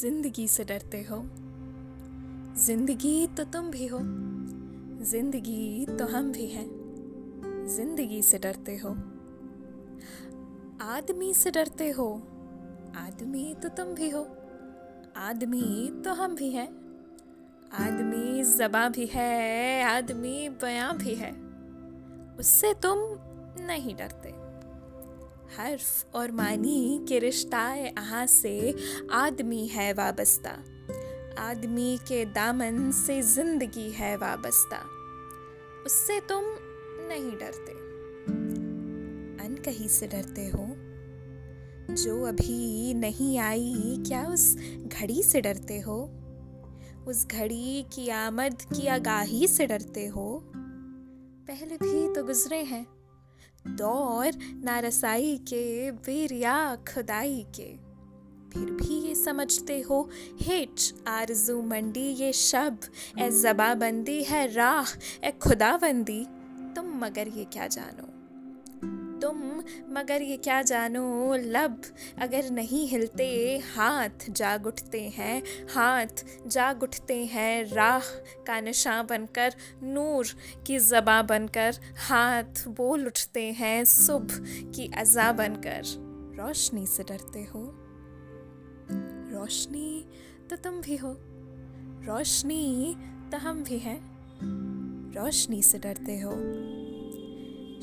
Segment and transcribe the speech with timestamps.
[0.00, 1.16] ज़िंदगी से डरते हो।
[2.56, 3.98] ज़िंदगी तो तुम भी हो।
[5.04, 6.66] ज़िंदगी तो हम भी हैं।
[7.66, 8.90] ज़िंदगी से डरते हो।
[10.84, 12.14] आदमी से डरते हो।
[12.96, 14.22] आदमी तो तुम भी हो।
[15.16, 16.68] आदमी तो हम भी हैं।
[17.72, 21.32] आदमी जबा भी है, आदमी बयां भी है।
[22.38, 22.98] उससे तुम
[23.64, 24.43] नहीं डरते।
[25.58, 28.74] हर्फ और मानी के रिश्ताए आहा से
[29.12, 30.50] आदमी है वाबस्ता।
[31.38, 34.78] आदमी के दामन से ज़िंदगी है वाबस्ता।
[35.86, 36.42] उससे तुम
[37.08, 37.72] नहीं डरते।
[39.44, 40.66] अनकही से डरते हो?
[41.94, 43.74] जो अभी नहीं आई,
[44.06, 44.56] क्या उस
[44.86, 46.10] घड़ी से डरते हो?
[47.06, 50.42] उस घड़ी की आमद की आगाही से डरते हो?
[51.48, 52.86] पहले भी तो गुजरे हैं।
[53.68, 54.32] दौर
[54.64, 57.68] नारसाई के बेरिया खुदाई के।
[58.52, 62.78] फिर भी ये समझते हो हिच आरज़ू मंडी ये शब
[63.18, 64.92] ए जबाबंदी है राह
[65.26, 66.24] ए खुदाबंदी।
[66.76, 68.13] तुम मगर ये क्या जानो?
[69.24, 71.82] तुम, मगर ये क्या जानो, लब,
[72.18, 75.42] अगर नहीं हिलते, हाथ जाग उठते हैं,
[75.74, 78.00] हाथ जाग उठते हैं, राह
[78.46, 80.26] का नशा बनकर, नूर
[80.66, 84.36] की जबा बनकर, हाथ बोल उठते हैं सुबह
[84.70, 85.82] की अजा बनकर।
[86.38, 87.74] रोशनी से डरते हो?
[89.32, 90.08] रोशनी
[90.50, 91.16] तो तुम भी हो।
[92.04, 92.96] रोशनी
[93.30, 94.00] तो हम भी हैं।
[95.12, 96.30] रोशनी से डरते हो?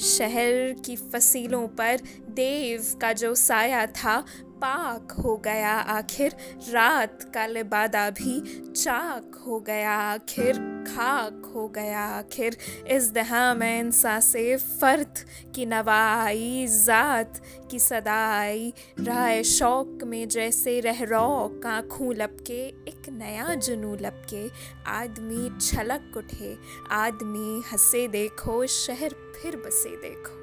[0.00, 4.24] शहर की फसीलों पर देव का जो साया था
[4.60, 6.36] पाक हो गया आखिर।
[6.70, 8.40] रात का लिबादा भी
[8.72, 10.58] चाक हो गया आखिर।
[10.88, 15.18] खाक हो गया आखिर। इस दहा में इंसा से फ़र्द
[15.54, 23.54] की नवाई, ज़ात की सदाई। राय शौक में जैसे रह रौक, आँखों लपके, एक नया
[23.54, 24.50] जुनू लपके।
[24.86, 26.56] आदमी छलक उठे,
[26.90, 30.38] आदमी हंसे देखो, शहर फिर बसे देखो।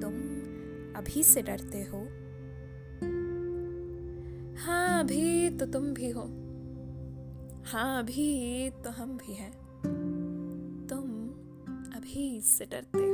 [0.00, 0.20] तुम
[0.96, 2.08] अभी से डरते हो?
[4.94, 6.20] हाँ अभी तो तुम भी हो।
[7.66, 9.52] हाँ अभी तो हम भी हैं।
[10.86, 11.08] तुम
[11.96, 13.13] अभी से डरते हो।